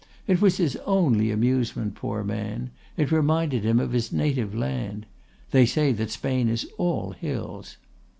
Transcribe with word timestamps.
It 0.25 0.41
was 0.41 0.57
his 0.57 0.75
only 0.77 1.29
amusement, 1.29 1.93
poor 1.93 2.23
man; 2.23 2.71
it 2.97 3.11
reminded 3.11 3.63
him 3.63 3.79
of 3.79 3.91
his 3.91 4.11
native 4.11 4.55
land. 4.55 5.05
They 5.51 5.67
say 5.67 5.91
that 5.91 6.09
Spain 6.09 6.49
is 6.49 6.65
all 6.79 7.11
hills! 7.11 7.77